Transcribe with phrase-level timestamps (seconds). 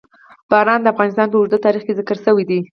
[0.51, 2.59] باران د افغانستان په اوږده تاریخ کې ذکر شوی دی.